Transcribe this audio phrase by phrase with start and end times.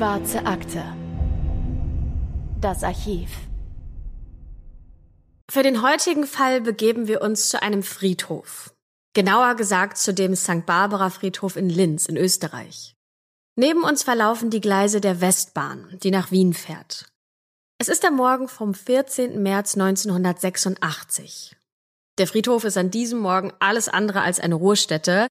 [0.00, 0.82] Schwarze Akte.
[2.58, 3.28] Das Archiv.
[5.50, 8.72] Für den heutigen Fall begeben wir uns zu einem Friedhof.
[9.12, 10.64] Genauer gesagt zu dem St.
[10.64, 12.94] Barbara Friedhof in Linz in Österreich.
[13.56, 17.04] Neben uns verlaufen die Gleise der Westbahn, die nach Wien fährt.
[17.76, 19.42] Es ist der Morgen vom 14.
[19.42, 21.58] März 1986.
[22.16, 25.26] Der Friedhof ist an diesem Morgen alles andere als eine Ruhestätte,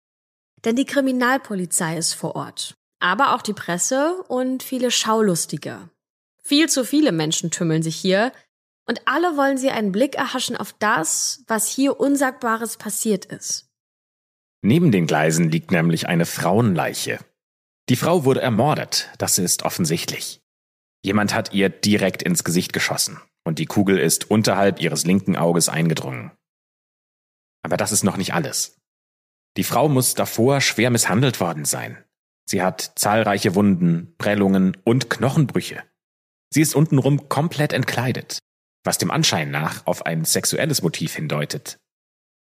[0.63, 5.89] denn die Kriminalpolizei ist vor Ort, aber auch die Presse und viele Schaulustige.
[6.43, 8.31] Viel zu viele Menschen tümmeln sich hier,
[8.87, 13.69] und alle wollen sie einen Blick erhaschen auf das, was hier Unsagbares passiert ist.
[14.61, 17.19] Neben den Gleisen liegt nämlich eine Frauenleiche.
[17.87, 20.41] Die Frau wurde ermordet, das ist offensichtlich.
[21.03, 25.69] Jemand hat ihr direkt ins Gesicht geschossen und die Kugel ist unterhalb ihres linken Auges
[25.69, 26.31] eingedrungen.
[27.63, 28.77] Aber das ist noch nicht alles.
[29.55, 32.03] Die Frau muss davor schwer misshandelt worden sein.
[32.49, 35.83] Sie hat zahlreiche Wunden, Prellungen und Knochenbrüche.
[36.51, 38.39] Sie ist untenrum komplett entkleidet,
[38.83, 41.77] was dem Anschein nach auf ein sexuelles Motiv hindeutet.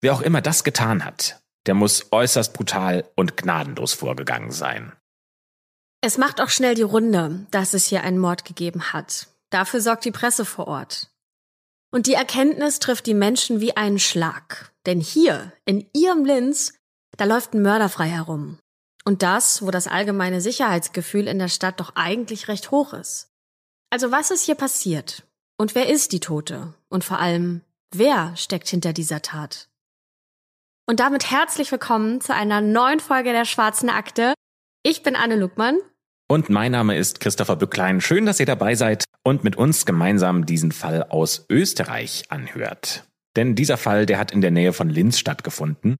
[0.00, 4.92] Wer auch immer das getan hat, der muss äußerst brutal und gnadenlos vorgegangen sein.
[6.00, 9.28] Es macht auch schnell die Runde, dass es hier einen Mord gegeben hat.
[9.50, 11.08] Dafür sorgt die Presse vor Ort.
[11.92, 14.72] Und die Erkenntnis trifft die Menschen wie einen Schlag.
[14.86, 16.74] Denn hier, in ihrem Linz,
[17.16, 18.58] da läuft ein Mörder frei herum.
[19.06, 23.30] Und das, wo das allgemeine Sicherheitsgefühl in der Stadt doch eigentlich recht hoch ist.
[23.90, 25.24] Also was ist hier passiert?
[25.58, 26.72] Und wer ist die Tote?
[26.88, 27.60] Und vor allem,
[27.92, 29.68] wer steckt hinter dieser Tat?
[30.86, 34.34] Und damit herzlich willkommen zu einer neuen Folge der Schwarzen Akte.
[34.82, 35.78] Ich bin Anne Luckmann.
[36.26, 38.00] Und mein Name ist Christopher Bücklein.
[38.00, 43.04] Schön, dass ihr dabei seid und mit uns gemeinsam diesen Fall aus Österreich anhört.
[43.36, 45.96] Denn dieser Fall, der hat in der Nähe von Linz stattgefunden.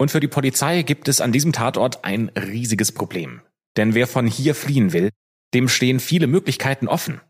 [0.00, 3.42] Und für die Polizei gibt es an diesem Tatort ein riesiges Problem.
[3.76, 5.10] Denn wer von hier fliehen will,
[5.52, 7.20] dem stehen viele Möglichkeiten offen.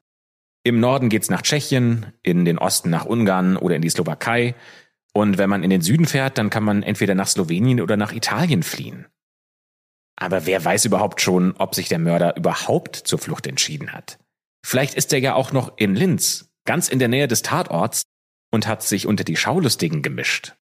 [0.62, 4.55] Im Norden geht's nach Tschechien, in den Osten nach Ungarn oder in die Slowakei.
[5.12, 8.12] Und wenn man in den Süden fährt, dann kann man entweder nach Slowenien oder nach
[8.12, 9.09] Italien fliehen.
[10.15, 14.21] Aber wer weiß überhaupt schon, ob sich der Mörder überhaupt zur Flucht entschieden hat?
[14.65, 18.05] Vielleicht ist er ja auch noch in Linz, ganz in der Nähe des Tatorts,
[18.53, 20.55] und hat sich unter die Schaulustigen gemischt.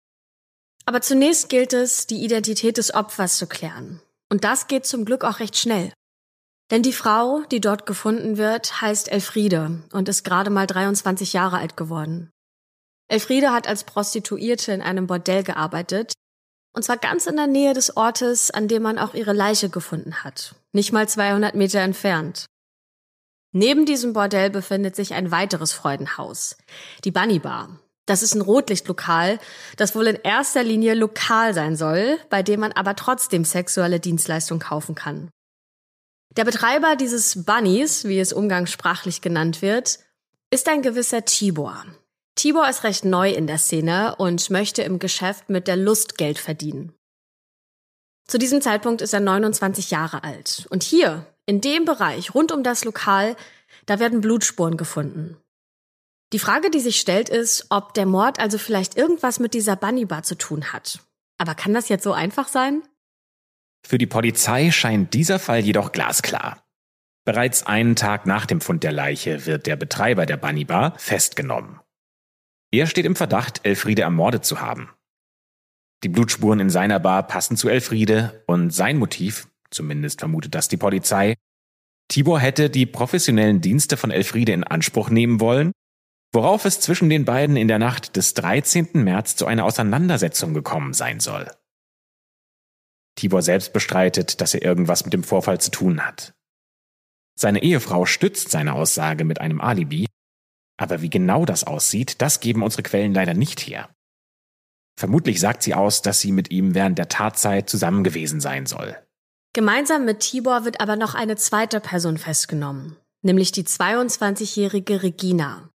[0.88, 4.00] Aber zunächst gilt es, die Identität des Opfers zu klären.
[4.30, 5.92] Und das geht zum Glück auch recht schnell.
[6.70, 11.58] Denn die Frau, die dort gefunden wird, heißt Elfriede und ist gerade mal 23 Jahre
[11.58, 12.30] alt geworden.
[13.08, 16.14] Elfriede hat als Prostituierte in einem Bordell gearbeitet,
[16.74, 20.24] und zwar ganz in der Nähe des Ortes, an dem man auch ihre Leiche gefunden
[20.24, 22.46] hat, nicht mal 200 Meter entfernt.
[23.52, 26.56] Neben diesem Bordell befindet sich ein weiteres Freudenhaus,
[27.04, 27.78] die Bunny Bar.
[28.08, 29.38] Das ist ein Rotlichtlokal,
[29.76, 34.60] das wohl in erster Linie lokal sein soll, bei dem man aber trotzdem sexuelle Dienstleistungen
[34.60, 35.28] kaufen kann.
[36.34, 39.98] Der Betreiber dieses Bunnies, wie es umgangssprachlich genannt wird,
[40.50, 41.84] ist ein gewisser Tibor.
[42.34, 46.38] Tibor ist recht neu in der Szene und möchte im Geschäft mit der Lust Geld
[46.38, 46.94] verdienen.
[48.26, 50.66] Zu diesem Zeitpunkt ist er 29 Jahre alt.
[50.70, 53.36] Und hier, in dem Bereich rund um das Lokal,
[53.84, 55.36] da werden Blutspuren gefunden.
[56.32, 60.04] Die Frage, die sich stellt, ist, ob der Mord also vielleicht irgendwas mit dieser Bunny
[60.04, 61.00] Bar zu tun hat.
[61.38, 62.82] Aber kann das jetzt so einfach sein?
[63.86, 66.62] Für die Polizei scheint dieser Fall jedoch glasklar.
[67.24, 71.80] Bereits einen Tag nach dem Fund der Leiche wird der Betreiber der Bunny Bar festgenommen.
[72.70, 74.90] Er steht im Verdacht, Elfriede ermordet zu haben.
[76.04, 80.76] Die Blutspuren in seiner Bar passen zu Elfriede und sein Motiv, zumindest vermutet das die
[80.76, 81.36] Polizei,
[82.08, 85.72] Tibor hätte die professionellen Dienste von Elfriede in Anspruch nehmen wollen,
[86.32, 88.90] worauf es zwischen den beiden in der Nacht des 13.
[88.94, 91.50] März zu einer Auseinandersetzung gekommen sein soll.
[93.16, 96.34] Tibor selbst bestreitet, dass er irgendwas mit dem Vorfall zu tun hat.
[97.38, 100.06] Seine Ehefrau stützt seine Aussage mit einem Alibi,
[100.76, 103.88] aber wie genau das aussieht, das geben unsere Quellen leider nicht her.
[104.98, 108.96] Vermutlich sagt sie aus, dass sie mit ihm während der Tatzeit zusammen gewesen sein soll.
[109.52, 115.70] Gemeinsam mit Tibor wird aber noch eine zweite Person festgenommen, nämlich die 22-jährige Regina.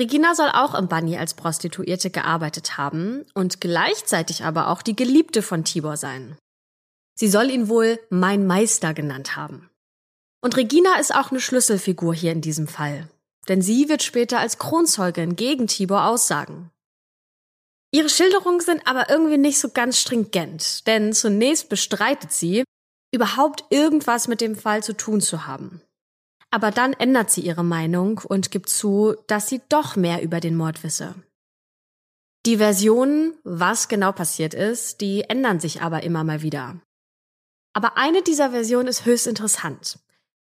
[0.00, 5.42] Regina soll auch im Bunny als Prostituierte gearbeitet haben und gleichzeitig aber auch die Geliebte
[5.42, 6.36] von Tibor sein.
[7.14, 9.70] Sie soll ihn wohl mein Meister genannt haben.
[10.42, 13.08] Und Regina ist auch eine Schlüsselfigur hier in diesem Fall
[13.50, 16.70] denn sie wird später als Kronzeugin gegen Tibor aussagen.
[17.92, 22.62] Ihre Schilderungen sind aber irgendwie nicht so ganz stringent, denn zunächst bestreitet sie,
[23.12, 25.82] überhaupt irgendwas mit dem Fall zu tun zu haben.
[26.50, 30.56] Aber dann ändert sie ihre Meinung und gibt zu, dass sie doch mehr über den
[30.56, 31.14] Mord wisse.
[32.46, 36.80] Die Versionen, was genau passiert ist, die ändern sich aber immer mal wieder.
[37.72, 39.98] Aber eine dieser Versionen ist höchst interessant.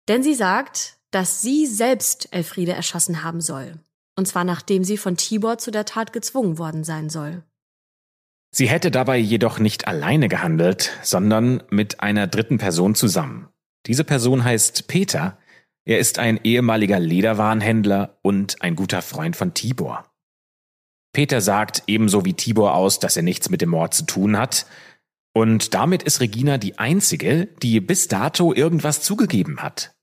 [0.08, 3.80] Denn sie sagt, dass sie selbst Elfriede erschossen haben soll.
[4.16, 7.44] Und zwar nachdem sie von Tibor zu der Tat gezwungen worden sein soll.
[8.52, 13.50] Sie hätte dabei jedoch nicht alleine gehandelt, sondern mit einer dritten Person zusammen.
[13.86, 15.38] Diese Person heißt Peter.
[15.88, 20.04] Er ist ein ehemaliger Lederwarenhändler und ein guter Freund von Tibor.
[21.14, 24.66] Peter sagt ebenso wie Tibor aus, dass er nichts mit dem Mord zu tun hat.
[25.34, 29.96] Und damit ist Regina die einzige, die bis dato irgendwas zugegeben hat.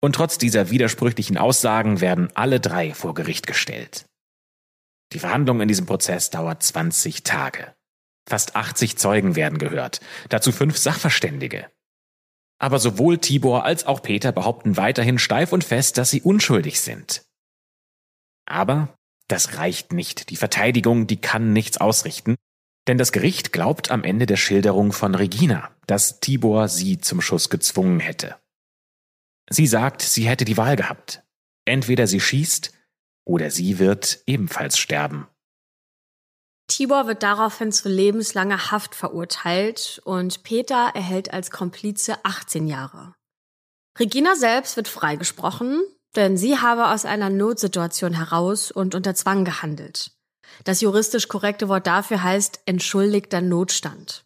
[0.00, 4.04] Und trotz dieser widersprüchlichen Aussagen werden alle drei vor Gericht gestellt.
[5.12, 7.74] Die Verhandlung in diesem Prozess dauert 20 Tage.
[8.28, 11.66] Fast 80 Zeugen werden gehört, dazu fünf Sachverständige.
[12.60, 17.24] Aber sowohl Tibor als auch Peter behaupten weiterhin steif und fest, dass sie unschuldig sind.
[18.46, 18.94] Aber
[19.28, 20.28] das reicht nicht.
[20.30, 22.36] Die Verteidigung, die kann nichts ausrichten,
[22.86, 27.48] denn das Gericht glaubt am Ende der Schilderung von Regina, dass Tibor sie zum Schuss
[27.48, 28.36] gezwungen hätte.
[29.48, 31.22] Sie sagt, sie hätte die Wahl gehabt.
[31.64, 32.72] Entweder sie schießt
[33.24, 35.28] oder sie wird ebenfalls sterben.
[36.70, 43.12] Tibor wird daraufhin zu lebenslanger Haft verurteilt und Peter erhält als Komplize 18 Jahre.
[43.98, 45.82] Regina selbst wird freigesprochen,
[46.14, 50.12] denn sie habe aus einer Notsituation heraus und unter Zwang gehandelt.
[50.64, 54.24] Das juristisch korrekte Wort dafür heißt entschuldigter Notstand.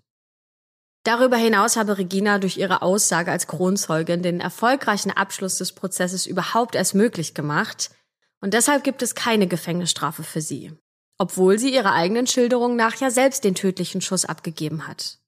[1.04, 6.74] Darüber hinaus habe Regina durch ihre Aussage als Kronzeugin den erfolgreichen Abschluss des Prozesses überhaupt
[6.74, 7.90] erst möglich gemacht,
[8.40, 10.72] und deshalb gibt es keine Gefängnisstrafe für sie,
[11.18, 15.18] obwohl sie ihrer eigenen Schilderung nach ja selbst den tödlichen Schuss abgegeben hat.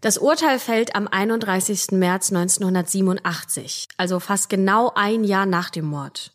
[0.00, 1.92] Das Urteil fällt am 31.
[1.92, 6.32] März 1987, also fast genau ein Jahr nach dem Mord.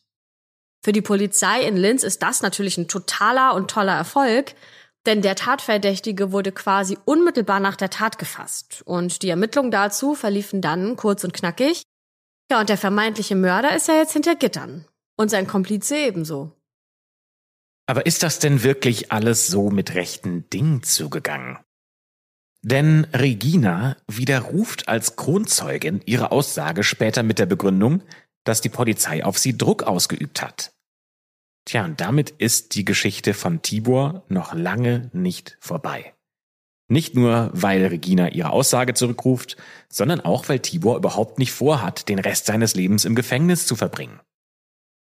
[0.81, 4.55] Für die Polizei in Linz ist das natürlich ein totaler und toller Erfolg,
[5.05, 10.61] denn der Tatverdächtige wurde quasi unmittelbar nach der Tat gefasst und die Ermittlungen dazu verliefen
[10.61, 11.83] dann kurz und knackig.
[12.51, 14.85] Ja, und der vermeintliche Mörder ist ja jetzt hinter Gittern.
[15.15, 16.58] Und sein Komplize ebenso.
[17.89, 21.57] Aber ist das denn wirklich alles so mit rechten Dingen zugegangen?
[22.61, 28.03] Denn Regina widerruft als Kronzeugin ihre Aussage später mit der Begründung,
[28.43, 30.71] dass die Polizei auf sie Druck ausgeübt hat.
[31.65, 36.13] Tja, und damit ist die Geschichte von Tibor noch lange nicht vorbei.
[36.89, 39.57] Nicht nur, weil Regina ihre Aussage zurückruft,
[39.91, 44.19] sondern auch, weil Tibor überhaupt nicht vorhat, den Rest seines Lebens im Gefängnis zu verbringen.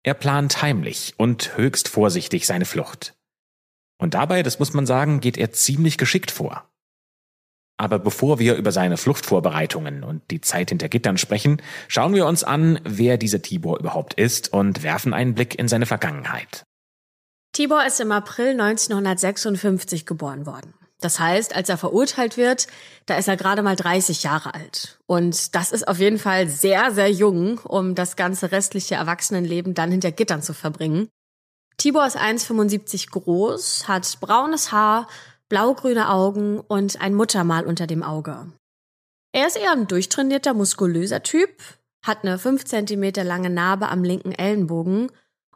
[0.06, 3.16] Er plant heimlich und höchst vorsichtig seine Flucht.
[3.98, 6.70] Und dabei, das muss man sagen, geht er ziemlich geschickt vor.
[7.78, 12.44] Aber bevor wir über seine Fluchtvorbereitungen und die Zeit hinter Gittern sprechen, schauen wir uns
[12.44, 16.64] an, wer dieser Tibor überhaupt ist und werfen einen Blick in seine Vergangenheit.
[17.54, 20.76] Tibor ist im April 1956 geboren worden.
[21.06, 22.66] Das heißt, als er verurteilt wird,
[23.06, 24.98] da ist er gerade mal 30 Jahre alt.
[25.06, 29.92] Und das ist auf jeden Fall sehr, sehr jung, um das ganze restliche Erwachsenenleben dann
[29.92, 31.08] hinter Gittern zu verbringen.
[31.78, 35.08] Tibor ist 1,75 groß, hat braunes Haar,
[35.48, 38.52] blaugrüne Augen und ein Muttermal unter dem Auge.
[39.32, 41.52] Er ist eher ein durchtrainierter, muskulöser Typ,
[42.04, 45.12] hat eine 5 cm lange Narbe am linken Ellenbogen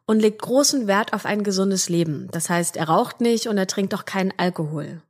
[0.05, 2.27] und legt großen Wert auf ein gesundes Leben.
[2.29, 5.01] Das heißt, er raucht nicht und er trinkt auch keinen Alkohol.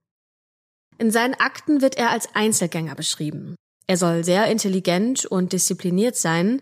[1.00, 3.56] In seinen Akten wird er als Einzelgänger beschrieben.
[3.88, 6.62] Er soll sehr intelligent und diszipliniert sein.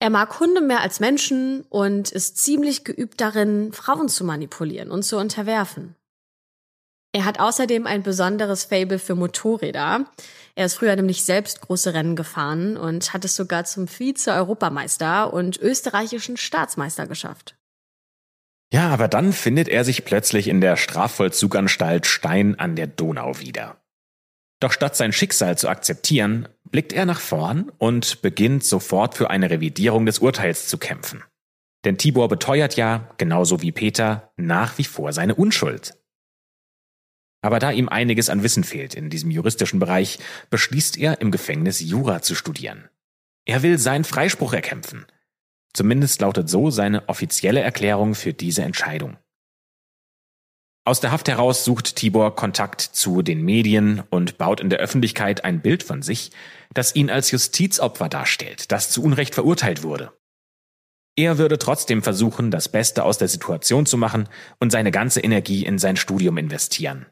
[0.00, 5.02] Er mag Hunde mehr als Menschen und ist ziemlich geübt darin, Frauen zu manipulieren und
[5.02, 5.96] zu unterwerfen.
[7.12, 10.04] Er hat außerdem ein besonderes Fable für Motorräder.
[10.54, 15.58] Er ist früher nämlich selbst große Rennen gefahren und hat es sogar zum Vize-Europameister und
[15.58, 17.56] österreichischen Staatsmeister geschafft.
[18.72, 23.82] Ja, aber dann findet er sich plötzlich in der Strafvollzuganstalt Stein an der Donau wieder.
[24.60, 29.50] Doch statt sein Schicksal zu akzeptieren, blickt er nach vorn und beginnt sofort für eine
[29.50, 31.24] Revidierung des Urteils zu kämpfen.
[31.84, 35.96] Denn Tibor beteuert ja, genauso wie Peter, nach wie vor seine Unschuld.
[37.42, 40.18] Aber da ihm einiges an Wissen fehlt in diesem juristischen Bereich,
[40.50, 42.90] beschließt er, im Gefängnis Jura zu studieren.
[43.46, 45.06] Er will seinen Freispruch erkämpfen–
[45.72, 49.16] Zumindest lautet so seine offizielle Erklärung für diese Entscheidung.
[50.84, 55.44] Aus der Haft heraus sucht Tibor Kontakt zu den Medien und baut in der Öffentlichkeit
[55.44, 56.32] ein Bild von sich,
[56.72, 60.12] das ihn als Justizopfer darstellt, das zu Unrecht verurteilt wurde.
[61.16, 65.66] Er würde trotzdem versuchen, das Beste aus der Situation zu machen und seine ganze Energie
[65.66, 67.06] in sein Studium investieren.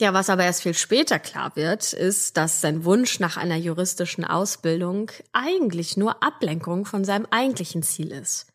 [0.00, 4.24] Ja, was aber erst viel später klar wird, ist, dass sein Wunsch nach einer juristischen
[4.24, 8.46] Ausbildung eigentlich nur Ablenkung von seinem eigentlichen Ziel ist.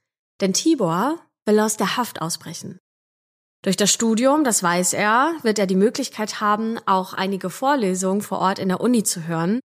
[0.42, 2.80] Denn Tibor will aus der Haft ausbrechen.
[3.62, 8.40] Durch das Studium, das weiß er, wird er die Möglichkeit haben, auch einige Vorlesungen vor
[8.40, 9.60] Ort in der Uni zu hören.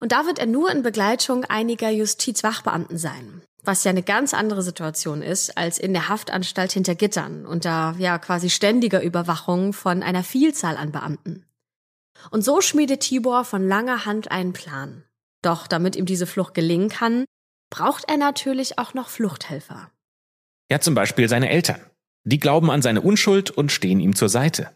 [0.00, 4.62] Und da wird er nur in Begleitung einiger Justizwachbeamten sein, was ja eine ganz andere
[4.62, 10.24] Situation ist als in der Haftanstalt hinter Gittern unter ja quasi ständiger Überwachung von einer
[10.24, 11.46] Vielzahl an Beamten.
[12.30, 15.04] Und so schmiedet Tibor von langer Hand einen Plan.
[15.42, 17.24] Doch damit ihm diese Flucht gelingen kann,
[17.70, 19.90] braucht er natürlich auch noch Fluchthelfer.
[20.70, 21.80] Ja, zum Beispiel seine Eltern.
[22.24, 24.70] Die glauben an seine Unschuld und stehen ihm zur Seite.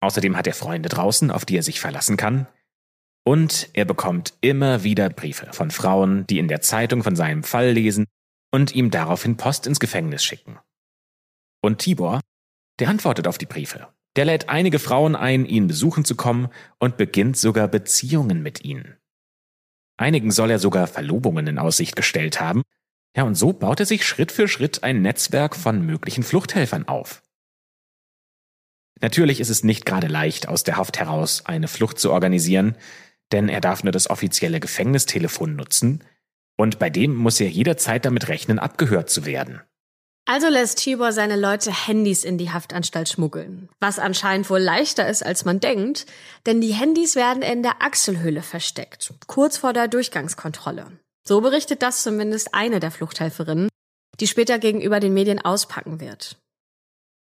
[0.00, 2.48] Außerdem hat er Freunde draußen, auf die er sich verlassen kann.
[3.26, 7.70] Und er bekommt immer wieder Briefe von Frauen, die in der Zeitung von seinem Fall
[7.70, 8.06] lesen
[8.52, 10.58] und ihm daraufhin Post ins Gefängnis schicken.
[11.62, 12.20] Und Tibor,
[12.78, 13.88] der antwortet auf die Briefe.
[14.16, 18.96] Der lädt einige Frauen ein, ihn besuchen zu kommen und beginnt sogar Beziehungen mit ihnen.
[19.96, 22.62] Einigen soll er sogar Verlobungen in Aussicht gestellt haben.
[23.16, 27.22] Ja, und so baut er sich Schritt für Schritt ein Netzwerk von möglichen Fluchthelfern auf.
[29.00, 32.76] Natürlich ist es nicht gerade leicht, aus der Haft heraus eine Flucht zu organisieren,
[33.32, 36.04] denn er darf nur das offizielle Gefängnistelefon nutzen,
[36.56, 39.60] und bei dem muss er jederzeit damit rechnen, abgehört zu werden.
[40.26, 43.68] Also lässt Tibor seine Leute Handys in die Haftanstalt schmuggeln.
[43.80, 46.06] Was anscheinend wohl leichter ist, als man denkt,
[46.46, 50.98] denn die Handys werden in der Achselhöhle versteckt, kurz vor der Durchgangskontrolle.
[51.26, 53.68] So berichtet das zumindest eine der Fluchthelferinnen,
[54.18, 56.38] die später gegenüber den Medien auspacken wird.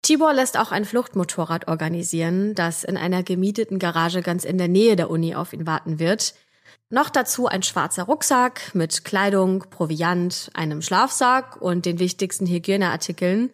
[0.08, 4.96] Tibor lässt auch ein Fluchtmotorrad organisieren, das in einer gemieteten Garage ganz in der Nähe
[4.96, 6.34] der Uni auf ihn warten wird–
[6.90, 13.50] noch dazu ein schwarzer Rucksack mit Kleidung, Proviant, einem Schlafsack und den wichtigsten Hygieneartikeln.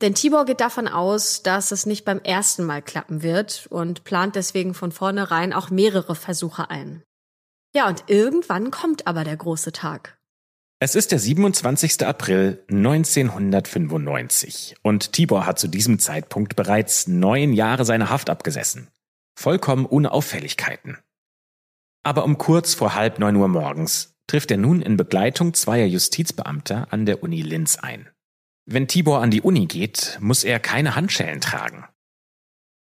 [0.00, 4.36] Denn Tibor geht davon aus, dass es nicht beim ersten Mal klappen wird und plant
[4.36, 7.02] deswegen von vornherein auch mehrere Versuche ein.
[7.74, 10.17] Ja, und irgendwann kommt aber der große Tag.
[10.80, 12.06] Es ist der 27.
[12.06, 18.86] April 1995 und Tibor hat zu diesem Zeitpunkt bereits neun Jahre seine Haft abgesessen.
[19.36, 20.96] Vollkommen ohne Auffälligkeiten.
[22.04, 26.92] Aber um kurz vor halb neun Uhr morgens trifft er nun in Begleitung zweier Justizbeamter
[26.92, 28.08] an der Uni Linz ein.
[28.64, 31.88] Wenn Tibor an die Uni geht, muss er keine Handschellen tragen.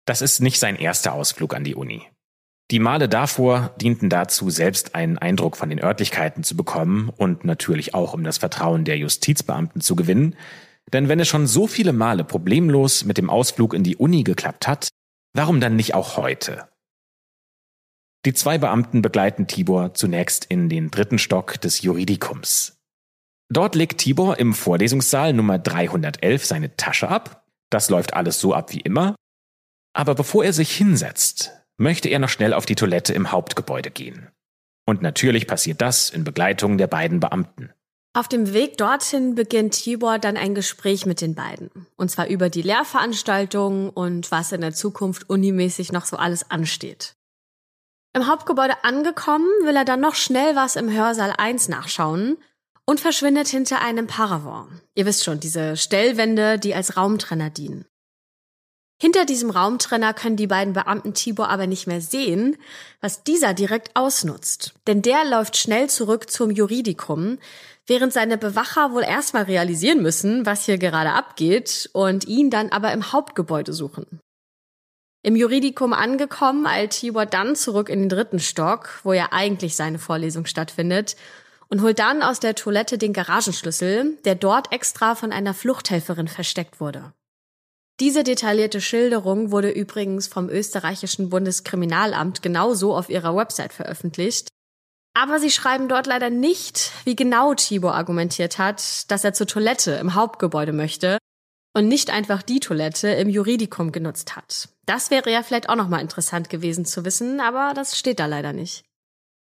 [0.05, 2.07] Das ist nicht sein erster Ausflug an die Uni.
[2.73, 7.95] Die Male davor dienten dazu, selbst einen Eindruck von den Örtlichkeiten zu bekommen und natürlich
[7.95, 10.35] auch um das Vertrauen der Justizbeamten zu gewinnen,
[10.93, 14.69] denn wenn es schon so viele Male problemlos mit dem Ausflug in die Uni geklappt
[14.69, 14.89] hat,
[15.33, 16.69] warum dann nicht auch heute?
[18.25, 22.77] Die zwei Beamten begleiten Tibor zunächst in den dritten Stock des Juridikums.
[23.49, 27.45] Dort legt Tibor im Vorlesungssaal Nummer 311 seine Tasche ab.
[27.71, 29.15] Das läuft alles so ab wie immer.
[29.93, 34.29] Aber bevor er sich hinsetzt, möchte er noch schnell auf die Toilette im Hauptgebäude gehen.
[34.87, 37.73] Und natürlich passiert das in Begleitung der beiden Beamten.
[38.15, 41.87] Auf dem Weg dorthin beginnt Tibor dann ein Gespräch mit den beiden.
[41.97, 47.15] Und zwar über die Lehrveranstaltungen und was in der Zukunft unimäßig noch so alles ansteht.
[48.15, 52.39] Im Hauptgebäude angekommen, will er dann noch schnell was im Hörsaal 1 nachschauen
[52.87, 54.83] und verschwindet hinter einem Paravent.
[54.95, 57.85] Ihr wisst schon, diese Stellwände, die als Raumtrenner dienen.
[58.99, 62.57] Hinter diesem Raumtrenner können die beiden Beamten Tibor aber nicht mehr sehen,
[63.03, 64.73] was dieser direkt ausnutzt.
[64.87, 67.39] Denn der läuft schnell zurück zum Juridikum,
[67.87, 72.93] während seine Bewacher wohl erstmal realisieren müssen, was hier gerade abgeht und ihn dann aber
[72.93, 74.07] im Hauptgebäude suchen.
[75.23, 79.99] Im Juridikum angekommen, eilt Tibor dann zurück in den dritten Stock, wo ja eigentlich seine
[79.99, 81.17] Vorlesung stattfindet,
[81.69, 86.81] und holt dann aus der Toilette den Garagenschlüssel, der dort extra von einer Fluchthelferin versteckt
[86.81, 87.13] wurde.
[87.99, 94.49] Diese detaillierte Schilderung wurde übrigens vom österreichischen Bundeskriminalamt genauso auf ihrer Website veröffentlicht.
[95.15, 99.93] Aber sie schreiben dort leider nicht, wie genau Tibor argumentiert hat, dass er zur Toilette
[99.93, 101.17] im Hauptgebäude möchte
[101.75, 104.69] und nicht einfach die Toilette im Juridikum genutzt hat.
[104.85, 108.53] Das wäre ja vielleicht auch nochmal interessant gewesen zu wissen, aber das steht da leider
[108.53, 108.85] nicht.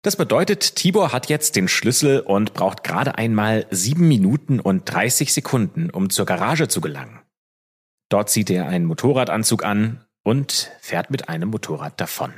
[0.03, 5.33] Das bedeutet, Tibor hat jetzt den Schlüssel und braucht gerade einmal sieben Minuten und 30
[5.33, 7.22] Sekunden, um zur Garage zu gelangen.
[8.13, 12.31] Dort zieht er einen Motorradanzug an und fährt mit einem Motorrad davon.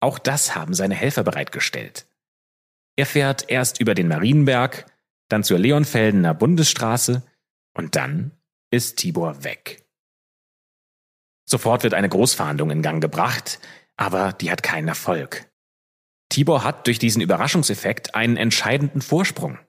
[0.00, 2.08] Auch das haben seine Helfer bereitgestellt.
[2.96, 4.86] Er fährt erst über den Marienberg,
[5.28, 7.22] dann zur Leonfeldener Bundesstraße
[7.74, 8.32] und dann
[8.72, 9.86] ist Tibor weg.
[11.48, 13.60] Sofort wird eine Großfahndung in Gang gebracht,
[13.96, 15.48] aber die hat keinen Erfolg.
[16.28, 19.60] Tibor hat durch diesen Überraschungseffekt einen entscheidenden Vorsprung.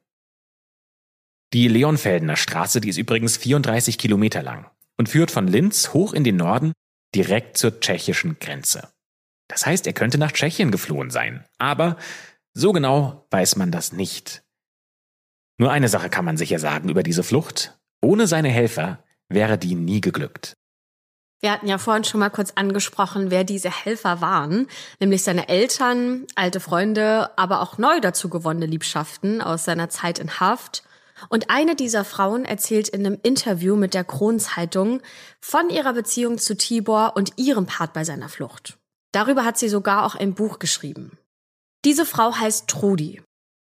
[1.53, 6.23] Die Leonfeldener Straße, die ist übrigens 34 Kilometer lang und führt von Linz hoch in
[6.23, 6.73] den Norden
[7.15, 8.89] direkt zur tschechischen Grenze.
[9.47, 11.97] Das heißt, er könnte nach Tschechien geflohen sein, aber
[12.53, 14.43] so genau weiß man das nicht.
[15.57, 17.77] Nur eine Sache kann man sicher sagen über diese Flucht.
[18.01, 20.55] Ohne seine Helfer wäre die nie geglückt.
[21.41, 24.67] Wir hatten ja vorhin schon mal kurz angesprochen, wer diese Helfer waren,
[25.01, 30.39] nämlich seine Eltern, alte Freunde, aber auch neu dazu gewonnene Liebschaften aus seiner Zeit in
[30.39, 30.83] Haft.
[31.29, 35.01] Und eine dieser Frauen erzählt in einem Interview mit der Kronzeitung
[35.41, 38.77] von ihrer Beziehung zu Tibor und ihrem Part bei seiner Flucht.
[39.11, 41.17] Darüber hat sie sogar auch ein Buch geschrieben.
[41.85, 43.21] Diese Frau heißt Trudi.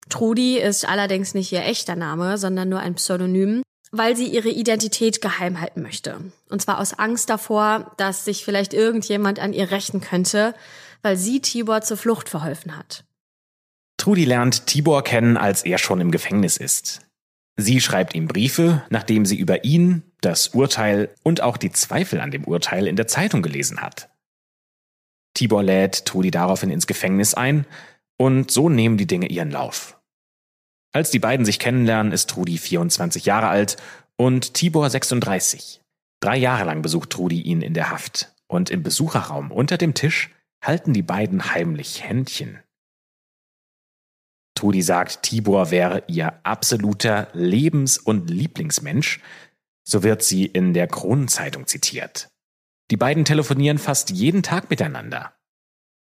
[0.08, 5.20] Trudi ist allerdings nicht ihr echter Name, sondern nur ein Pseudonym, weil sie ihre Identität
[5.20, 6.20] geheim halten möchte.
[6.48, 10.54] Und zwar aus Angst davor, dass sich vielleicht irgendjemand an ihr rächen könnte,
[11.02, 13.04] weil sie Tibor zur Flucht verholfen hat.
[13.98, 17.00] Trudi lernt Tibor kennen, als er schon im Gefängnis ist.
[17.60, 22.30] Sie schreibt ihm Briefe, nachdem sie über ihn, das Urteil und auch die Zweifel an
[22.30, 24.08] dem Urteil in der Zeitung gelesen hat.
[25.34, 27.66] Tibor lädt Trudi daraufhin ins Gefängnis ein
[28.16, 30.00] und so nehmen die Dinge ihren Lauf.
[30.92, 33.76] Als die beiden sich kennenlernen, ist Trudi 24 Jahre alt
[34.16, 35.80] und Tibor 36.
[36.20, 40.30] Drei Jahre lang besucht Trudi ihn in der Haft und im Besucherraum unter dem Tisch
[40.62, 42.60] halten die beiden heimlich Händchen.
[44.58, 49.20] Trudi sagt, Tibor wäre ihr absoluter Lebens- und Lieblingsmensch,
[49.84, 52.28] so wird sie in der Kronenzeitung zitiert.
[52.90, 55.32] Die beiden telefonieren fast jeden Tag miteinander.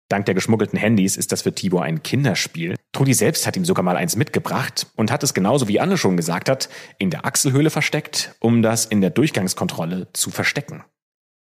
[0.10, 2.76] Dank der geschmuggelten Handys ist das für Tibor ein Kinderspiel.
[2.92, 6.18] Trudi selbst hat ihm sogar mal eins mitgebracht und hat es genauso wie Anne schon
[6.18, 10.84] gesagt hat, in der Achselhöhle versteckt, um das in der Durchgangskontrolle zu verstecken.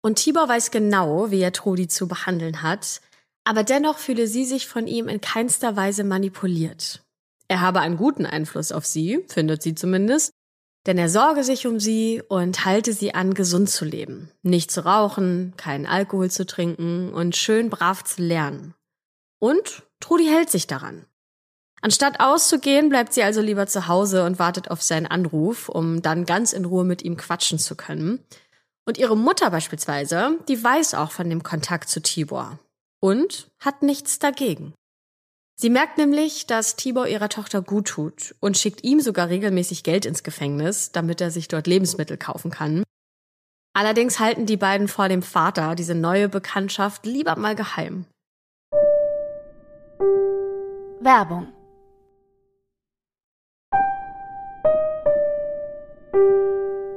[0.03, 3.01] Und Tibor weiß genau, wie er Trudi zu behandeln hat,
[3.43, 7.03] aber dennoch fühle sie sich von ihm in keinster Weise manipuliert.
[7.47, 10.31] Er habe einen guten Einfluss auf sie, findet sie zumindest,
[10.85, 14.85] denn er sorge sich um sie und halte sie an, gesund zu leben, nicht zu
[14.85, 18.73] rauchen, keinen Alkohol zu trinken und schön brav zu lernen.
[19.39, 21.05] Und Trudi hält sich daran.
[21.81, 26.25] Anstatt auszugehen, bleibt sie also lieber zu Hause und wartet auf seinen Anruf, um dann
[26.25, 28.23] ganz in Ruhe mit ihm quatschen zu können.
[28.85, 32.57] Und ihre Mutter beispielsweise, die weiß auch von dem Kontakt zu Tibor
[33.03, 34.73] und hat nichts dagegen.
[35.59, 40.05] Sie merkt nämlich, dass Tibor ihrer Tochter gut tut und schickt ihm sogar regelmäßig Geld
[40.05, 42.83] ins Gefängnis, damit er sich dort Lebensmittel kaufen kann.
[43.73, 48.05] Allerdings halten die beiden vor dem Vater diese neue Bekanntschaft lieber mal geheim.
[51.01, 51.49] Werbung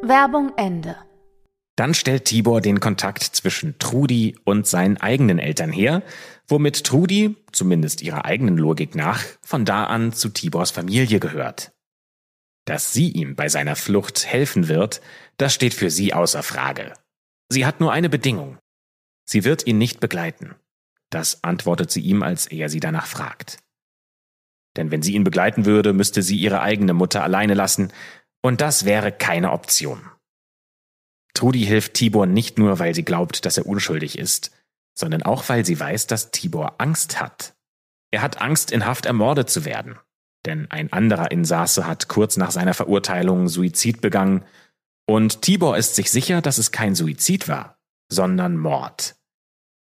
[0.03, 1.06] Werbung Ende.
[1.77, 6.03] Dann stellt Tibor den Kontakt zwischen Trudi und seinen eigenen Eltern her,
[6.49, 11.73] womit Trudi, zumindest ihrer eigenen Logik nach, von da an zu Tibors Familie gehört.
[12.65, 15.03] Dass sie ihm bei seiner Flucht helfen wird,
[15.37, 16.95] das steht für sie außer Frage.
[17.51, 18.59] Sie hat nur eine Bedingung.
[19.29, 20.55] Sie wird ihn nicht begleiten.
[21.11, 23.59] Das antwortet sie ihm, als er sie danach fragt.
[24.77, 27.93] Denn wenn sie ihn begleiten würde, müsste sie ihre eigene Mutter alleine lassen,
[28.43, 30.01] und das wäre keine Option.
[31.37, 34.51] Trudi hilft Tibor nicht nur, weil sie glaubt, dass er unschuldig ist,
[34.95, 37.55] sondern auch, weil sie weiß, dass Tibor Angst hat.
[38.11, 39.99] Er hat Angst, in Haft ermordet zu werden.
[40.47, 44.45] Denn ein anderer Insasse hat kurz nach seiner Verurteilung Suizid begangen,
[45.09, 47.79] und Tibor ist sich sicher, dass es kein Suizid war,
[48.11, 49.15] sondern Mord.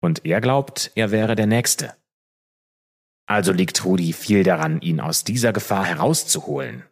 [0.00, 1.96] Und er glaubt, er wäre der Nächste.
[3.26, 6.84] Also liegt Trudi viel daran, ihn aus dieser Gefahr herauszuholen.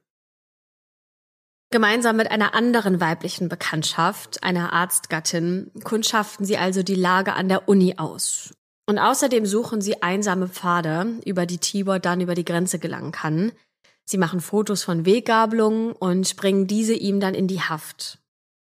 [1.74, 7.68] Gemeinsam mit einer anderen weiblichen Bekanntschaft, einer Arztgattin, kundschaften sie also die Lage an der
[7.68, 8.54] Uni aus.
[8.88, 13.50] Und außerdem suchen sie einsame Pfade, über die Tibor dann über die Grenze gelangen kann.
[14.04, 18.20] Sie machen Fotos von Weggabelungen und bringen diese ihm dann in die Haft.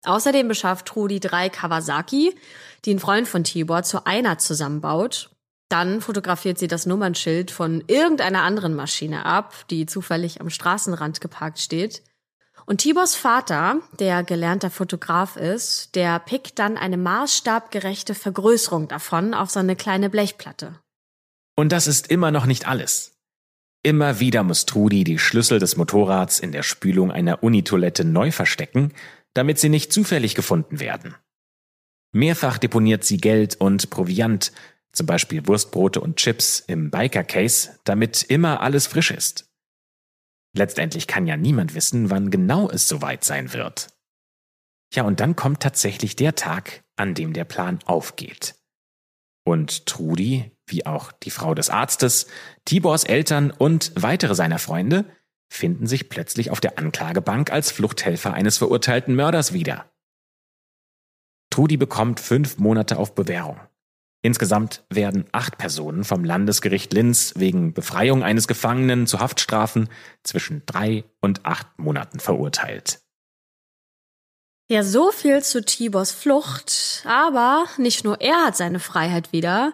[0.04, 2.34] Außerdem beschafft Trudi drei Kawasaki,
[2.84, 5.30] die ein Freund von Tibor zu einer zusammenbaut.
[5.70, 11.60] Dann fotografiert sie das Nummernschild von irgendeiner anderen Maschine ab, die zufällig am Straßenrand geparkt
[11.60, 12.02] steht.
[12.70, 19.50] Und Tibors Vater, der gelernter Fotograf ist, der pickt dann eine maßstabgerechte Vergrößerung davon auf
[19.50, 20.78] so eine kleine Blechplatte.
[21.56, 23.18] Und das ist immer noch nicht alles.
[23.82, 28.92] Immer wieder muss Trudi die Schlüssel des Motorrads in der Spülung einer Unitoilette neu verstecken,
[29.34, 31.16] damit sie nicht zufällig gefunden werden.
[32.12, 34.52] Mehrfach deponiert sie Geld und Proviant,
[34.92, 39.49] zum Beispiel Wurstbrote und Chips, im Biker-Case, damit immer alles frisch ist.
[40.52, 43.88] Letztendlich kann ja niemand wissen, wann genau es soweit sein wird.
[44.92, 48.56] Ja, und dann kommt tatsächlich der Tag, an dem der Plan aufgeht.
[49.44, 52.26] Und Trudi, wie auch die Frau des Arztes,
[52.64, 55.04] Tibors Eltern und weitere seiner Freunde
[55.52, 59.90] finden sich plötzlich auf der Anklagebank als Fluchthelfer eines verurteilten Mörders wieder.
[61.50, 63.60] Trudi bekommt fünf Monate auf Bewährung.
[64.22, 69.88] Insgesamt werden acht Personen vom Landesgericht Linz wegen Befreiung eines Gefangenen zu Haftstrafen
[70.22, 73.00] zwischen drei und acht Monaten verurteilt.
[74.68, 79.72] Ja, so viel zu Tibors Flucht, aber nicht nur er hat seine Freiheit wieder,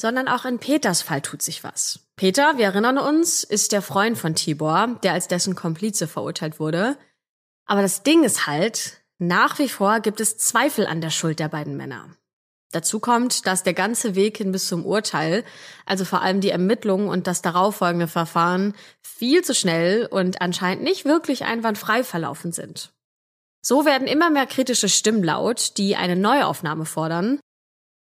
[0.00, 2.00] sondern auch in Peters Fall tut sich was.
[2.16, 6.96] Peter, wir erinnern uns, ist der Freund von Tibor, der als dessen Komplize verurteilt wurde.
[7.66, 11.48] Aber das Ding ist halt, nach wie vor gibt es Zweifel an der Schuld der
[11.48, 12.08] beiden Männer.
[12.72, 15.44] Dazu kommt, dass der ganze Weg hin bis zum Urteil,
[15.86, 21.04] also vor allem die Ermittlungen und das darauffolgende Verfahren, viel zu schnell und anscheinend nicht
[21.04, 22.92] wirklich einwandfrei verlaufen sind.
[23.60, 27.40] So werden immer mehr kritische Stimmen laut, die eine Neuaufnahme fordern.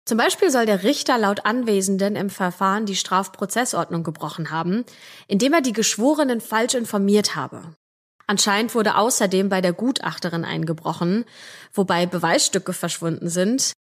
[0.06, 4.84] Zum Beispiel soll der Richter laut Anwesenden im Verfahren die Strafprozessordnung gebrochen haben,
[5.28, 7.76] indem er die Geschworenen falsch informiert habe.
[8.28, 11.26] Anscheinend wurde außerdem bei der Gutachterin eingebrochen,
[11.74, 13.74] wobei Beweisstücke verschwunden sind,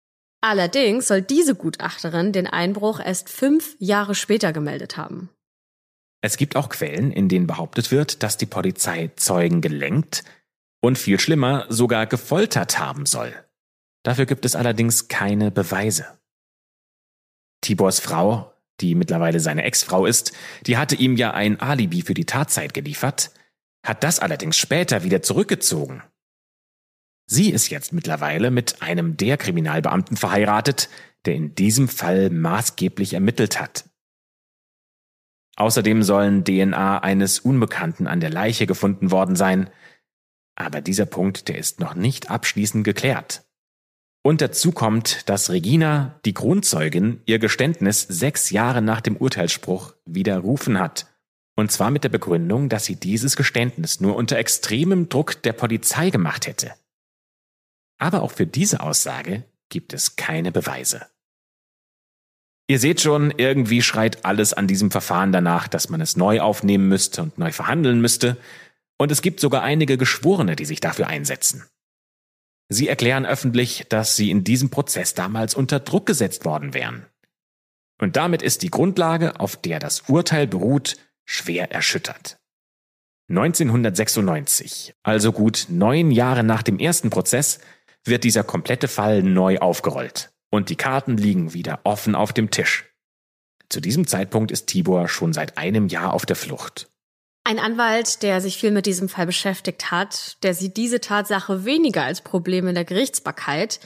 [0.44, 5.31] Allerdings soll diese Gutachterin den Einbruch erst fünf Jahre später gemeldet haben.
[6.20, 10.24] Es gibt auch Quellen, in denen behauptet wird, dass die Polizei Zeugen gelenkt
[10.81, 13.33] und viel schlimmer sogar gefoltert haben soll.
[14.02, 16.07] Dafür gibt es allerdings keine Beweise.
[17.61, 20.33] Tibors Frau, die mittlerweile seine Ex-Frau ist,
[20.66, 23.31] die hatte ihm ja ein Alibi für die Tatzeit geliefert,
[23.87, 26.02] hat das allerdings später wieder zurückgezogen.
[27.33, 30.90] Sie ist jetzt mittlerweile mit einem der Kriminalbeamten verheiratet,
[31.25, 33.88] der in diesem Fall maßgeblich ermittelt hat.
[35.57, 39.71] Außerdem sollen DNA eines Unbekannten an der Leiche gefunden worden sein,
[40.57, 43.42] aber dieser Punkt, der ist noch nicht abschließend geklärt.
[44.23, 50.79] Und dazu kommt, dass Regina, die Grundzeugin, ihr Geständnis sechs Jahre nach dem Urteilsspruch widerrufen
[50.79, 51.07] hat.
[51.57, 56.11] Und zwar mit der Begründung, dass sie dieses Geständnis nur unter extremem Druck der Polizei
[56.11, 56.73] gemacht hätte.
[58.03, 61.07] Aber auch für diese Aussage gibt es keine Beweise.
[62.67, 66.88] Ihr seht schon, irgendwie schreit alles an diesem Verfahren danach, dass man es neu aufnehmen
[66.88, 68.38] müsste und neu verhandeln müsste,
[68.99, 71.65] und es gibt sogar einige Geschworene, die sich dafür einsetzen.
[72.69, 77.07] Sie erklären öffentlich, dass sie in diesem Prozess damals unter Druck gesetzt worden wären.
[78.01, 82.41] Und damit ist die Grundlage, auf der das Urteil beruht, schwer erschüttert.
[83.29, 87.61] 1996, also gut neun Jahre nach dem ersten Prozess,
[88.05, 92.85] wird dieser komplette Fall neu aufgerollt und die Karten liegen wieder offen auf dem Tisch.
[93.69, 96.91] Zu diesem Zeitpunkt ist Tibor schon seit einem Jahr auf der Flucht.
[97.45, 102.05] Ein Anwalt, der sich viel mit diesem Fall beschäftigt hat, der sieht diese Tatsache weniger
[102.05, 103.81] als Problem in der Gerichtsbarkeit,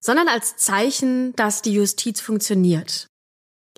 [0.00, 3.06] sondern als Zeichen, dass die Justiz funktioniert.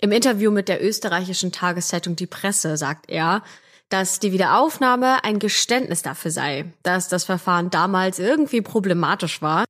[0.00, 3.42] Im Interview mit der österreichischen Tageszeitung Die Presse sagt er,
[3.88, 9.64] dass die Wiederaufnahme ein Geständnis dafür sei, dass das Verfahren damals irgendwie problematisch war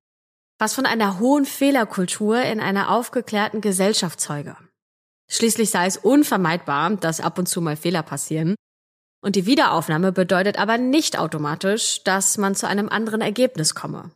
[0.64, 4.56] was von einer hohen Fehlerkultur in einer aufgeklärten Gesellschaft zeuge.
[5.28, 8.54] Schließlich sei es unvermeidbar, dass ab und zu mal Fehler passieren.
[9.22, 14.10] Und die Wiederaufnahme bedeutet aber nicht automatisch, dass man zu einem anderen Ergebnis komme.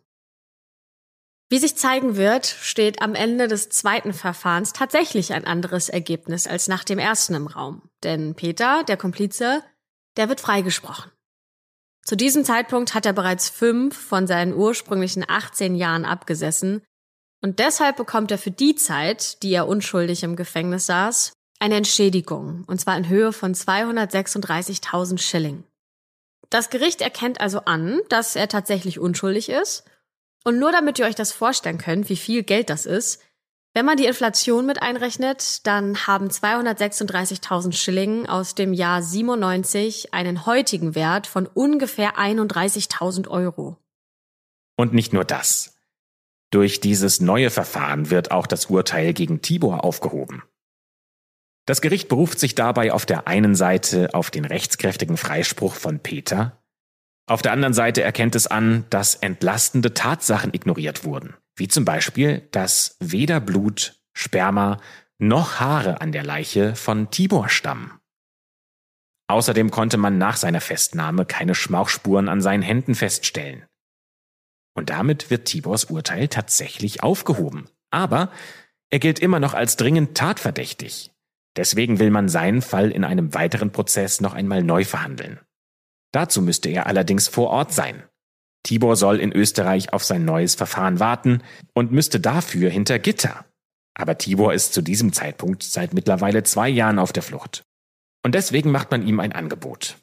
[1.50, 6.66] Wie sich zeigen wird, steht am Ende des zweiten Verfahrens tatsächlich ein anderes Ergebnis als
[6.66, 7.90] nach dem ersten im Raum.
[8.04, 9.62] Denn Peter, der Komplize,
[10.16, 11.10] der wird freigesprochen.
[12.08, 16.80] Zu diesem Zeitpunkt hat er bereits fünf von seinen ursprünglichen 18 Jahren abgesessen
[17.42, 22.64] und deshalb bekommt er für die Zeit, die er unschuldig im Gefängnis saß, eine Entschädigung,
[22.66, 25.64] und zwar in Höhe von 236.000 Schilling.
[26.48, 29.84] Das Gericht erkennt also an, dass er tatsächlich unschuldig ist.
[30.44, 33.22] Und nur damit ihr euch das vorstellen könnt, wie viel Geld das ist,
[33.78, 40.46] wenn man die Inflation mit einrechnet, dann haben 236.000 Schilling aus dem Jahr 97 einen
[40.46, 43.76] heutigen Wert von ungefähr 31.000 Euro.
[44.76, 45.76] Und nicht nur das.
[46.50, 50.42] Durch dieses neue Verfahren wird auch das Urteil gegen Tibor aufgehoben.
[51.64, 56.60] Das Gericht beruft sich dabei auf der einen Seite auf den rechtskräftigen Freispruch von Peter,
[57.28, 62.48] auf der anderen Seite erkennt es an, dass entlastende Tatsachen ignoriert wurden wie zum Beispiel,
[62.52, 64.80] dass weder Blut, Sperma
[65.18, 67.92] noch Haare an der Leiche von Tibor stammen.
[69.28, 73.66] Außerdem konnte man nach seiner Festnahme keine Schmauchspuren an seinen Händen feststellen.
[74.74, 77.68] Und damit wird Tibors Urteil tatsächlich aufgehoben.
[77.90, 78.30] Aber
[78.90, 81.10] er gilt immer noch als dringend tatverdächtig.
[81.56, 85.40] Deswegen will man seinen Fall in einem weiteren Prozess noch einmal neu verhandeln.
[86.12, 88.02] Dazu müsste er allerdings vor Ort sein.
[88.62, 91.42] Tibor soll in Österreich auf sein neues Verfahren warten
[91.74, 93.44] und müsste dafür hinter Gitter.
[93.94, 97.64] Aber Tibor ist zu diesem Zeitpunkt seit mittlerweile zwei Jahren auf der Flucht.
[98.24, 99.96] Und deswegen macht man ihm ein Angebot.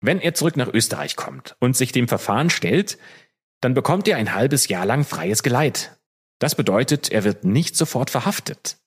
[0.00, 2.98] Wenn er zurück nach Österreich kommt und sich dem Verfahren stellt,
[3.60, 5.98] dann bekommt er ein halbes Jahr lang freies Geleit.
[6.38, 8.78] Das bedeutet, er wird nicht sofort verhaftet.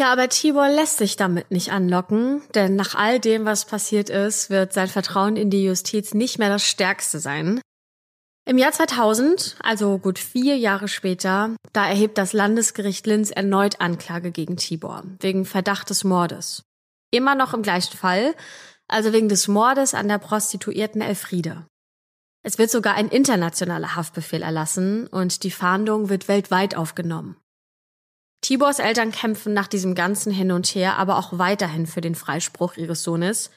[0.00, 4.48] Ja, aber Tibor lässt sich damit nicht anlocken, denn nach all dem, was passiert ist,
[4.48, 7.60] wird sein Vertrauen in die Justiz nicht mehr das stärkste sein.
[8.48, 14.30] Im Jahr 2000, also gut vier Jahre später, da erhebt das Landesgericht Linz erneut Anklage
[14.30, 16.62] gegen Tibor wegen Verdacht des Mordes.
[17.10, 18.34] Immer noch im gleichen Fall,
[18.86, 21.66] also wegen des Mordes an der Prostituierten Elfriede.
[22.42, 27.36] Es wird sogar ein internationaler Haftbefehl erlassen und die Fahndung wird weltweit aufgenommen.
[28.40, 32.76] Tibors Eltern kämpfen nach diesem ganzen Hin und Her aber auch weiterhin für den Freispruch
[32.76, 33.50] ihres Sohnes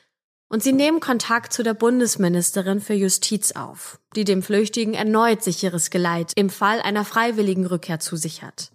[0.52, 5.92] und sie nehmen Kontakt zu der Bundesministerin für Justiz auf, die dem Flüchtigen erneut sicheres
[5.92, 8.72] Geleit im Fall einer freiwilligen Rückkehr zusichert.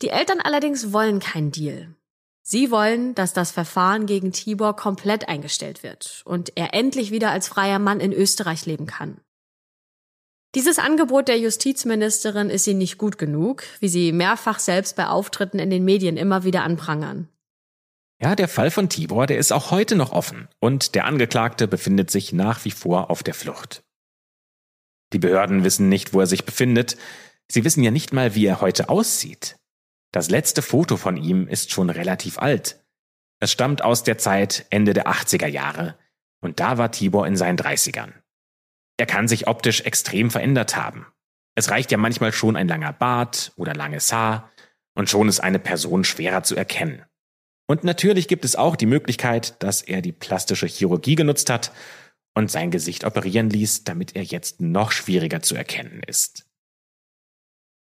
[0.00, 1.94] Die Eltern allerdings wollen keinen Deal.
[2.42, 7.48] Sie wollen, dass das Verfahren gegen Tibor komplett eingestellt wird und er endlich wieder als
[7.48, 9.20] freier Mann in Österreich leben kann.
[10.56, 15.58] Dieses Angebot der Justizministerin ist ihnen nicht gut genug, wie sie mehrfach selbst bei Auftritten
[15.58, 17.28] in den Medien immer wieder anprangern.
[18.22, 22.10] Ja, der Fall von Tibor, der ist auch heute noch offen und der Angeklagte befindet
[22.10, 23.84] sich nach wie vor auf der Flucht.
[25.12, 26.96] Die Behörden wissen nicht, wo er sich befindet.
[27.52, 29.58] Sie wissen ja nicht mal, wie er heute aussieht.
[30.10, 32.82] Das letzte Foto von ihm ist schon relativ alt.
[33.40, 35.98] Es stammt aus der Zeit Ende der 80er Jahre
[36.40, 38.14] und da war Tibor in seinen 30ern.
[38.96, 41.06] Er kann sich optisch extrem verändert haben.
[41.54, 44.50] Es reicht ja manchmal schon ein langer Bart oder langes Haar
[44.94, 47.04] und schon ist eine Person schwerer zu erkennen.
[47.66, 51.72] Und natürlich gibt es auch die Möglichkeit, dass er die plastische Chirurgie genutzt hat
[52.34, 56.46] und sein Gesicht operieren ließ, damit er jetzt noch schwieriger zu erkennen ist.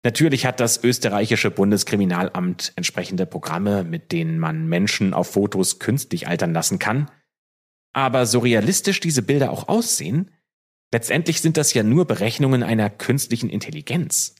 [0.03, 6.53] Natürlich hat das österreichische Bundeskriminalamt entsprechende Programme, mit denen man Menschen auf Fotos künstlich altern
[6.53, 7.11] lassen kann.
[7.93, 10.31] Aber so realistisch diese Bilder auch aussehen,
[10.91, 14.35] letztendlich sind das ja nur Berechnungen einer künstlichen Intelligenz.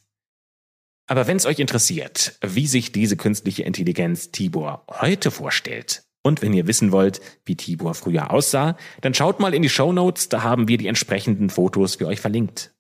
[1.08, 6.54] Aber wenn es euch interessiert, wie sich diese künstliche Intelligenz Tibor heute vorstellt, und wenn
[6.54, 10.44] ihr wissen wollt, wie Tibor früher aussah, dann schaut mal in die Show Notes, da
[10.44, 12.74] haben wir die entsprechenden Fotos für euch verlinkt.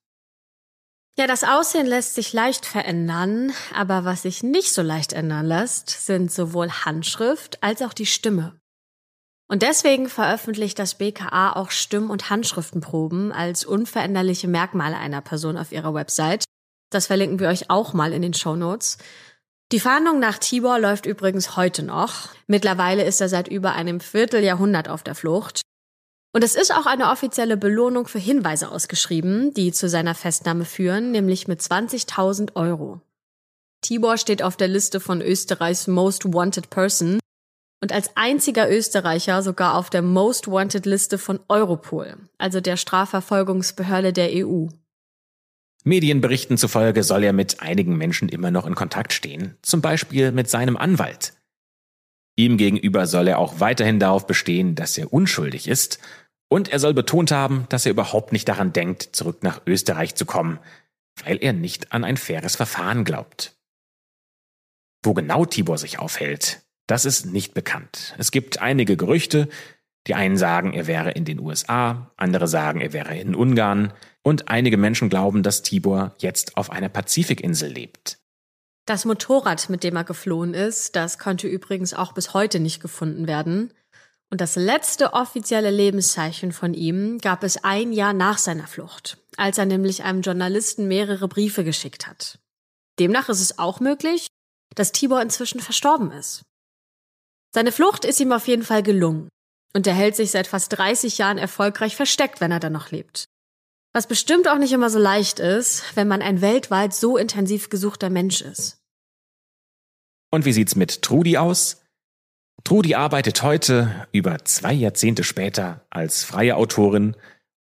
[1.18, 5.90] Ja, das Aussehen lässt sich leicht verändern, aber was sich nicht so leicht ändern lässt,
[5.90, 8.60] sind sowohl Handschrift als auch die Stimme.
[9.48, 15.72] Und deswegen veröffentlicht das BKA auch Stimm- und Handschriftenproben als unveränderliche Merkmale einer Person auf
[15.72, 16.44] ihrer Website,
[16.90, 18.98] das verlinken wir euch auch mal in den Show Notes.
[19.74, 22.30] Die Fahndung nach Tibor läuft übrigens heute noch.
[22.48, 25.62] Mittlerweile ist er seit über einem Vierteljahrhundert auf der Flucht.
[26.34, 31.12] Und es ist auch eine offizielle Belohnung für Hinweise ausgeschrieben, die zu seiner Festnahme führen,
[31.12, 33.02] nämlich mit 20.000 Euro.
[33.82, 37.20] Tibor steht auf der Liste von Österreichs Most Wanted Person
[37.82, 44.14] und als einziger Österreicher sogar auf der Most Wanted Liste von Europol, also der Strafverfolgungsbehörde
[44.14, 44.68] der EU.
[45.84, 50.50] Medienberichten zufolge soll er mit einigen Menschen immer noch in Kontakt stehen, zum Beispiel mit
[50.50, 51.34] seinem Anwalt.
[52.36, 56.00] Ihm gegenüber soll er auch weiterhin darauf bestehen, dass er unschuldig ist,
[56.50, 60.26] und er soll betont haben, dass er überhaupt nicht daran denkt, zurück nach Österreich zu
[60.26, 60.60] kommen,
[61.26, 63.58] weil er nicht an ein faires Verfahren glaubt.
[65.04, 68.16] Wo genau Tibor sich aufhält, das ist nicht bekannt.
[68.18, 69.50] Es gibt einige Gerüchte,
[70.08, 74.50] die einen sagen, er wäre in den USA, andere sagen, er wäre in Ungarn, und
[74.50, 78.18] einige Menschen glauben, dass Tibor jetzt auf einer Pazifikinsel lebt.
[78.86, 83.28] Das Motorrad, mit dem er geflohen ist, das konnte übrigens auch bis heute nicht gefunden
[83.28, 83.74] werden.
[84.30, 89.58] Und das letzte offizielle Lebenszeichen von ihm gab es ein Jahr nach seiner Flucht, als
[89.58, 92.40] er nämlich einem Journalisten mehrere Briefe geschickt hat.
[93.00, 94.28] Demnach ist es auch möglich,
[94.76, 96.44] dass Tibor inzwischen verstorben ist.
[97.54, 99.30] Seine Flucht ist ihm auf jeden Fall gelungen
[99.74, 103.26] und er hält sich seit fast 30 Jahren erfolgreich versteckt, wenn er da noch lebt.
[103.94, 108.10] Was bestimmt auch nicht immer so leicht ist, wenn man ein weltweit so intensiv gesuchter
[108.10, 108.78] Mensch ist.
[110.30, 111.82] Und wie sieht's mit Trudi aus?
[112.64, 117.16] Trudi arbeitet heute, über zwei Jahrzehnte später, als freie Autorin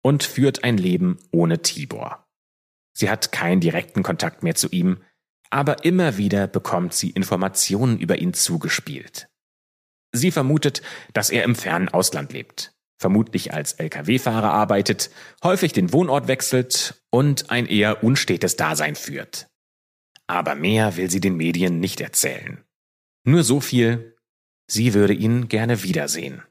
[0.02, 2.26] und führt ein Leben ohne Tibor.
[2.94, 4.98] Sie hat keinen direkten Kontakt mehr zu ihm,
[5.50, 9.28] aber immer wieder bekommt sie Informationen über ihn zugespielt.
[10.12, 10.82] Sie vermutet,
[11.14, 12.72] dass er im fernen Ausland lebt
[13.02, 15.10] vermutlich als Lkw-Fahrer arbeitet,
[15.42, 19.48] häufig den Wohnort wechselt und ein eher unstetes Dasein führt.
[20.26, 22.64] Aber mehr will sie den Medien nicht erzählen.
[23.24, 24.16] Nur so viel,
[24.66, 26.42] sie würde ihn gerne wiedersehen.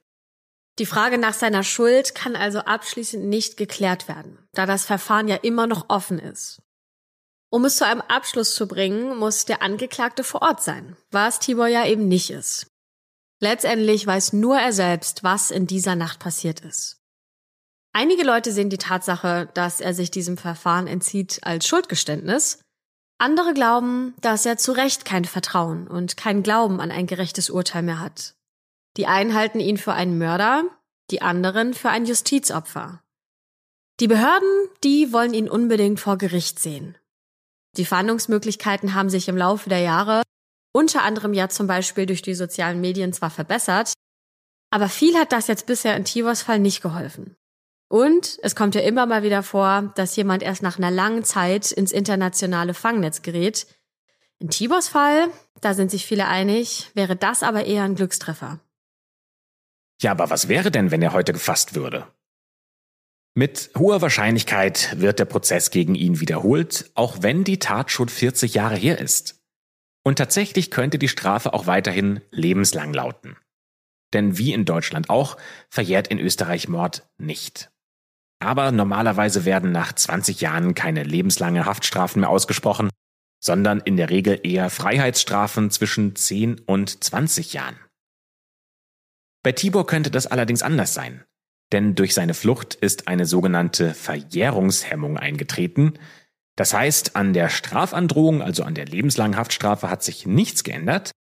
[0.77, 5.37] Die Frage nach seiner Schuld kann also abschließend nicht geklärt werden, da das Verfahren ja
[5.37, 6.61] immer noch offen ist.
[7.49, 11.67] Um es zu einem Abschluss zu bringen, muss der Angeklagte vor Ort sein, was Tibor
[11.67, 12.70] ja eben nicht ist.
[13.41, 17.01] Letztendlich weiß nur er selbst, was in dieser Nacht passiert ist.
[17.91, 22.61] Einige Leute sehen die Tatsache, dass er sich diesem Verfahren entzieht, als Schuldgeständnis.
[23.17, 27.81] Andere glauben, dass er zu Recht kein Vertrauen und kein Glauben an ein gerechtes Urteil
[27.81, 28.35] mehr hat.
[28.97, 30.63] Die einen halten ihn für einen Mörder,
[31.09, 33.01] die anderen für ein Justizopfer.
[33.99, 34.49] Die Behörden,
[34.83, 36.97] die wollen ihn unbedingt vor Gericht sehen.
[37.77, 40.21] Die Fahndungsmöglichkeiten haben sich im Laufe der Jahre,
[40.73, 43.93] unter anderem ja zum Beispiel durch die sozialen Medien zwar verbessert,
[44.71, 47.35] aber viel hat das jetzt bisher in Tivos Fall nicht geholfen.
[47.89, 51.73] Und es kommt ja immer mal wieder vor, dass jemand erst nach einer langen Zeit
[51.73, 53.67] ins internationale Fangnetz gerät.
[54.39, 55.27] In Tibors Fall,
[55.59, 58.61] da sind sich viele einig, wäre das aber eher ein Glückstreffer.
[60.01, 62.07] Ja, aber was wäre denn, wenn er heute gefasst würde?
[63.35, 68.53] Mit hoher Wahrscheinlichkeit wird der Prozess gegen ihn wiederholt, auch wenn die Tat schon 40
[68.53, 69.40] Jahre her ist.
[70.03, 73.37] Und tatsächlich könnte die Strafe auch weiterhin lebenslang lauten.
[74.13, 75.37] Denn wie in Deutschland auch,
[75.69, 77.71] verjährt in Österreich Mord nicht.
[78.39, 82.89] Aber normalerweise werden nach 20 Jahren keine lebenslange Haftstrafen mehr ausgesprochen,
[83.39, 87.79] sondern in der Regel eher Freiheitsstrafen zwischen 10 und 20 Jahren.
[89.43, 91.23] Bei Tibor könnte das allerdings anders sein,
[91.71, 95.93] denn durch seine Flucht ist eine sogenannte Verjährungshemmung eingetreten.
[96.55, 101.11] Das heißt, an der Strafandrohung, also an der lebenslangen Haftstrafe, hat sich nichts geändert.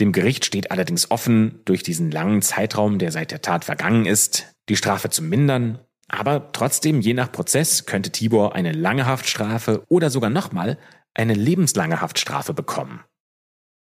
[0.00, 4.52] Dem Gericht steht allerdings offen, durch diesen langen Zeitraum, der seit der Tat vergangen ist,
[4.68, 10.10] die Strafe zu mindern aber trotzdem, je nach Prozess, könnte Tibor eine lange Haftstrafe oder
[10.10, 10.78] sogar nochmal
[11.14, 13.04] eine lebenslange Haftstrafe bekommen.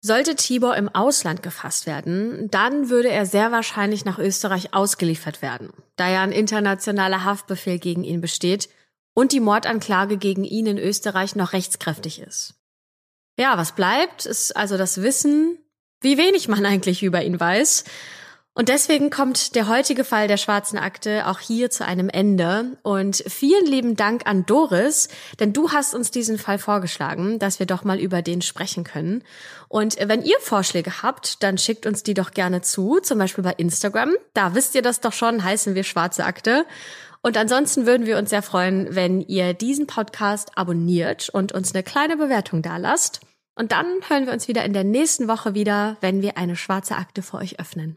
[0.02, 5.70] Sollte Tibor im Ausland gefasst werden, dann würde er sehr wahrscheinlich nach Österreich ausgeliefert werden,
[5.96, 8.68] da ja ein internationaler Haftbefehl gegen ihn besteht
[9.16, 12.55] und die Mordanklage gegen ihn in Österreich noch rechtskräftig ist.
[13.38, 15.59] Ja, was bleibt, ist also das Wissen,
[16.02, 17.85] wie wenig man eigentlich über ihn weiß
[18.59, 22.79] und deswegen kommt der heutige Fall der schwarzen Akte auch hier zu einem Ende.
[22.83, 27.66] Und vielen lieben Dank an Doris, denn du hast uns diesen Fall vorgeschlagen, dass wir
[27.66, 29.22] doch mal über den sprechen können.
[29.68, 33.52] Und wenn ihr Vorschläge habt, dann schickt uns die doch gerne zu, zum Beispiel bei
[33.52, 34.14] Instagram.
[34.33, 36.64] Da wisst ihr das doch schon, heißen wir schwarze Akte.
[37.22, 41.83] Und ansonsten würden wir uns sehr freuen, wenn ihr diesen Podcast abonniert und uns eine
[41.83, 43.20] kleine Bewertung da lasst.
[43.55, 46.96] Und dann hören wir uns wieder in der nächsten Woche wieder, wenn wir eine schwarze
[46.96, 47.96] Akte für euch öffnen.